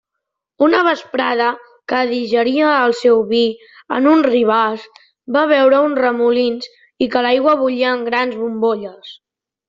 Una 0.67 0.77
vesprada 0.85 1.49
que 1.93 1.97
digeria 2.11 2.69
el 2.85 2.95
seu 3.01 3.19
vi 3.33 3.41
en 3.97 4.07
un 4.13 4.23
ribàs, 4.29 4.87
va 5.35 5.43
veure 5.55 5.81
uns 5.89 6.01
remolins 6.05 6.71
i 7.07 7.09
que 7.17 7.23
l'aigua 7.27 7.53
bullia 7.65 7.93
en 7.99 8.03
grans 8.09 8.39
bombolles. 8.41 9.13